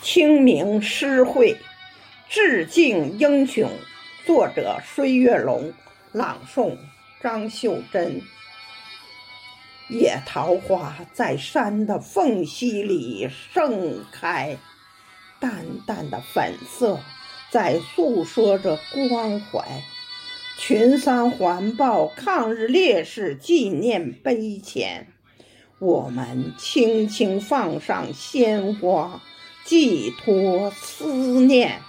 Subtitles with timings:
[0.00, 1.56] 清明诗会，
[2.28, 3.68] 致敬英雄。
[4.24, 5.72] 作者：孙月龙，
[6.12, 6.76] 朗诵：
[7.20, 8.22] 张秀珍。
[9.88, 14.56] 野桃花在山的缝隙里盛开，
[15.40, 17.00] 淡淡的粉色
[17.50, 19.82] 在诉说着关怀。
[20.58, 25.06] 群山环抱抗日烈士纪念碑前，
[25.78, 29.22] 我们轻轻放上鲜花。
[29.68, 31.82] 寄托思念，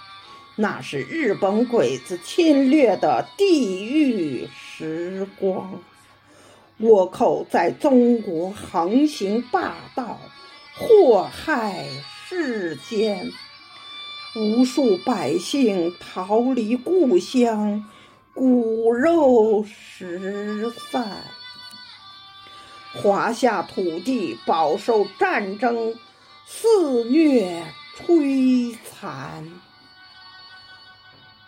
[0.56, 5.80] 那是日本鬼子侵略的地狱时光。
[6.78, 10.20] 倭寇在中国横行霸道，
[10.76, 11.86] 祸害
[12.28, 13.32] 世间，
[14.36, 17.86] 无数百姓逃离故乡，
[18.34, 21.16] 骨肉失散，
[22.92, 25.94] 华夏土地饱受战争。
[26.52, 27.62] 肆虐
[28.06, 29.44] 摧残，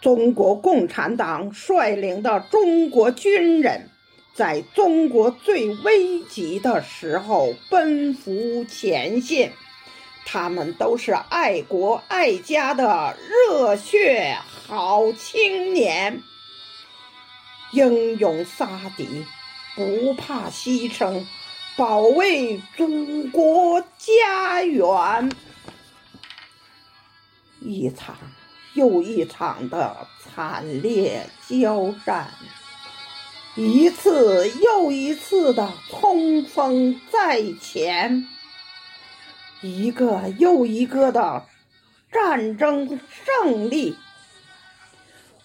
[0.00, 3.90] 中国共产党率领的中国军人，
[4.34, 9.52] 在中国最危急的时候奔赴前线，
[10.24, 16.22] 他们都是爱国爱家的热血好青年，
[17.72, 19.24] 英勇杀敌，
[19.74, 21.24] 不怕牺牲。
[21.74, 25.32] 保卫祖国家园，
[27.64, 28.16] 一场
[28.74, 32.32] 又一场的惨烈交战，
[33.54, 38.26] 一次又一次的冲锋在前，
[39.60, 41.44] 一个又一个的
[42.10, 43.96] 战争胜利，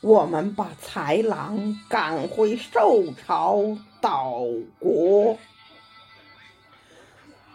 [0.02, 4.42] 我们把豺狼赶回受朝岛
[4.80, 5.38] 国。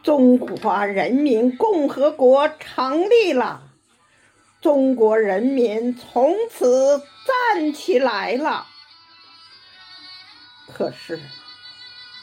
[0.03, 3.72] 中华人民共和国成立了，
[4.63, 7.03] 中国人民从此
[7.53, 8.69] 站起来了。
[10.73, 11.21] 可是，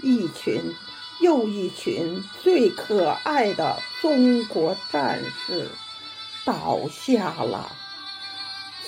[0.01, 0.73] 一群
[1.21, 5.67] 又一群最可爱的中国战士
[6.45, 7.69] 倒下了，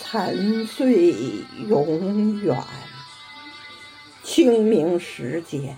[0.02, 1.14] 沉睡
[1.68, 2.58] 永远。
[4.24, 5.76] 清明时节，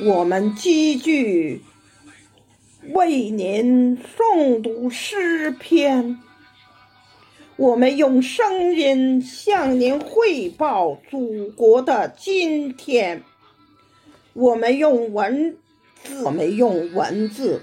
[0.00, 1.64] 我们积聚。
[2.90, 6.18] 为您诵读诗篇，
[7.58, 13.24] 我们用声音向您汇报祖国的今天。
[14.32, 15.56] 我们用文
[16.04, 17.62] 字，我们用文字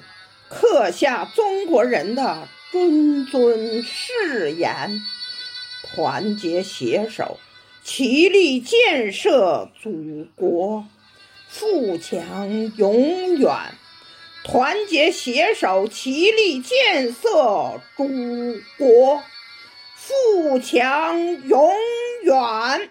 [0.50, 5.02] 刻下中国人的谆谆誓言：
[5.84, 7.40] 团结携手，
[7.82, 10.86] 齐力建设祖国，
[11.48, 13.50] 富强永远。
[14.44, 18.06] 团结携手，齐力建设祖
[18.78, 19.24] 国，
[20.48, 21.18] 富强
[21.48, 21.72] 永
[22.24, 22.90] 远。